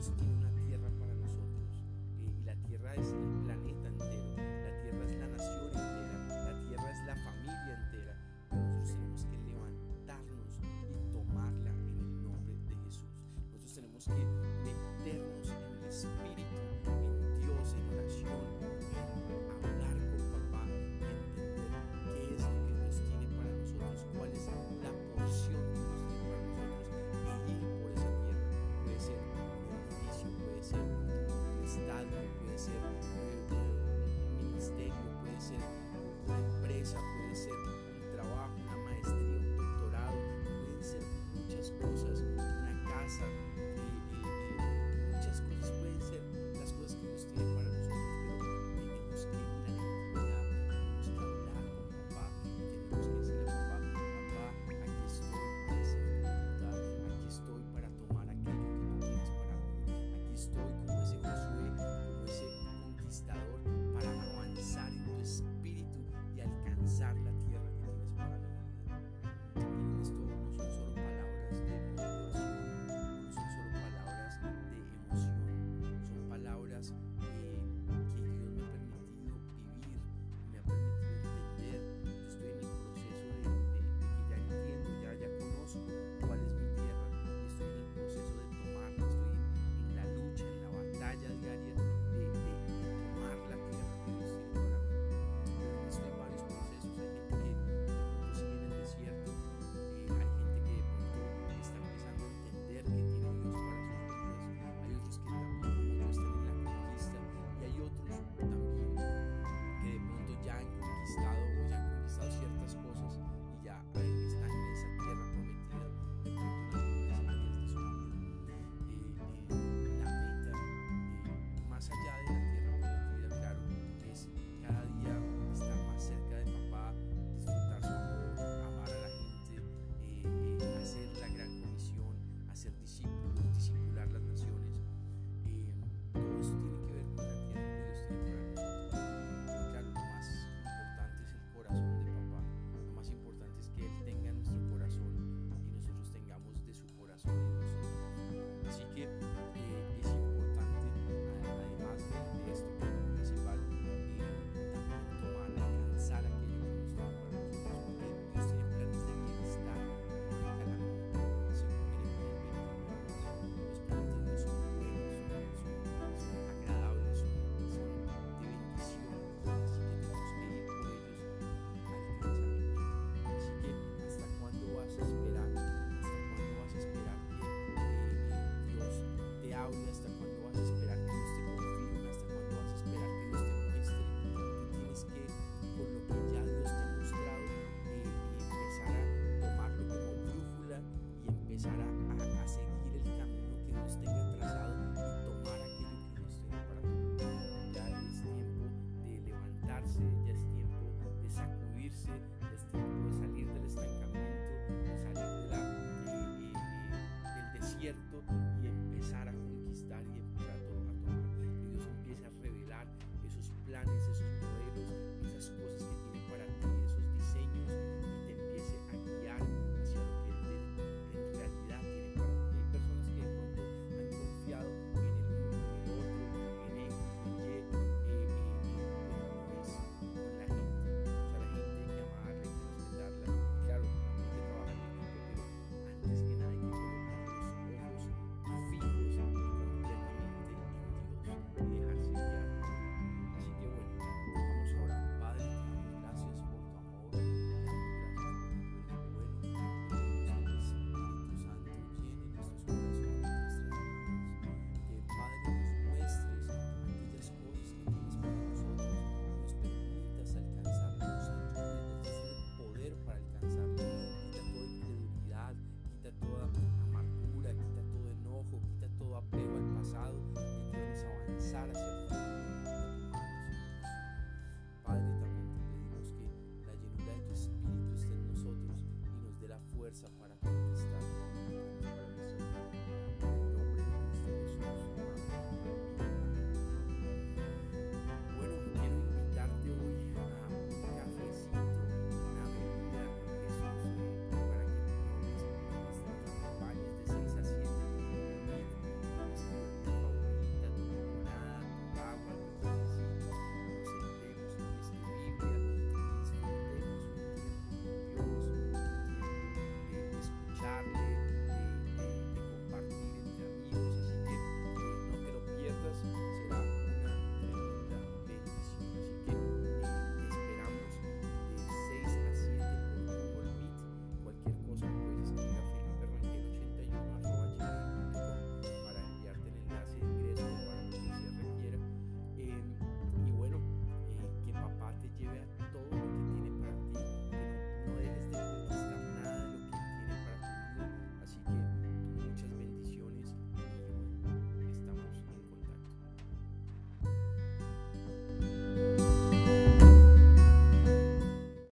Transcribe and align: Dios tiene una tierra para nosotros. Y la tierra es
Dios 0.00 0.16
tiene 0.16 0.32
una 0.32 0.50
tierra 0.64 0.88
para 0.98 1.12
nosotros. 1.12 1.84
Y 2.16 2.42
la 2.46 2.54
tierra 2.66 2.94
es 2.94 3.14